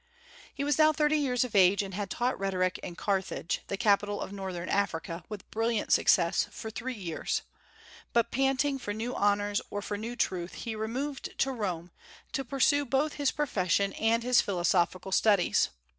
He 0.51 0.63
was 0.63 0.79
now 0.79 0.91
thirty 0.91 1.17
years 1.17 1.43
of 1.43 1.53
age, 1.55 1.83
and 1.83 1.93
had 1.93 2.09
taught 2.09 2.39
rhetoric 2.39 2.79
in 2.81 2.95
Carthage, 2.95 3.61
the 3.67 3.77
capital 3.77 4.19
of 4.19 4.33
Northern 4.33 4.67
Africa, 4.67 5.23
with 5.29 5.47
brilliant 5.51 5.93
success, 5.93 6.47
for 6.49 6.71
three 6.71 6.95
years; 6.95 7.43
but 8.11 8.31
panting 8.31 8.79
for 8.79 8.95
new 8.95 9.13
honors 9.13 9.61
or 9.69 9.79
for 9.83 9.99
new 9.99 10.15
truth, 10.15 10.53
he 10.55 10.75
removed 10.75 11.37
to 11.37 11.51
Rome, 11.51 11.91
to 12.31 12.43
pursue 12.43 12.83
both 12.83 13.13
his 13.13 13.29
profession 13.29 13.93
and 13.93 14.23
his 14.23 14.41
philosophical 14.41 15.11
studies. 15.11 15.69